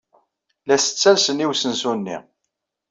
[0.67, 2.17] La as-ttalsen i usensu-nni.